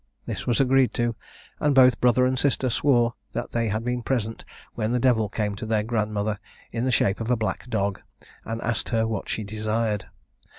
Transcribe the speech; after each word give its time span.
This 0.25 0.47
was 0.47 0.59
agreed 0.59 0.95
to, 0.95 1.15
and 1.59 1.75
both 1.75 2.01
brother 2.01 2.25
and 2.25 2.39
sister 2.39 2.71
swore 2.71 3.13
that 3.33 3.51
they 3.51 3.67
had 3.67 3.83
been 3.85 4.01
present, 4.01 4.43
when 4.73 4.93
the 4.93 4.99
Devil 4.99 5.29
came 5.29 5.53
to 5.57 5.65
their 5.67 5.83
grandmother, 5.83 6.39
in 6.71 6.85
the 6.85 6.91
shape 6.91 7.21
of 7.21 7.29
a 7.29 7.35
black 7.37 7.69
dog, 7.69 8.01
and 8.43 8.59
asked 8.63 8.89
her 8.89 9.05
what 9.05 9.29
she 9.29 9.43
desired. 9.43 10.07